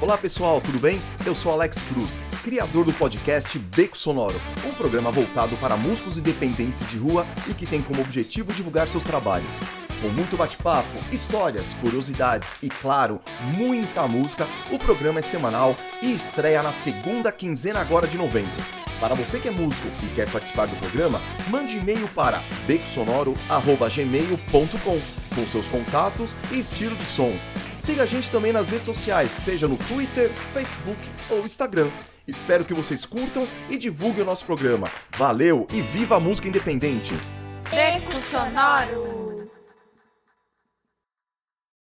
[0.00, 1.02] Olá pessoal, tudo bem?
[1.26, 6.88] Eu sou Alex Cruz, criador do podcast Beco Sonoro, um programa voltado para músicos independentes
[6.88, 9.50] de rua e que tem como objetivo divulgar seus trabalhos.
[10.00, 13.20] Com muito bate-papo, histórias, curiosidades e, claro,
[13.56, 18.54] muita música, o programa é semanal e estreia na segunda quinzena agora de novembro.
[19.00, 25.00] Para você que é músico e quer participar do programa, mande e-mail para becosonoro.gmail.com
[25.34, 27.32] com seus contatos e estilo de som.
[27.78, 31.00] Siga a gente também nas redes sociais, seja no Twitter, Facebook
[31.30, 31.90] ou Instagram.
[32.26, 34.88] Espero que vocês curtam e divulguem o nosso programa.
[35.16, 37.14] Valeu e viva a música independente!
[37.70, 39.37] Beco Sonoro!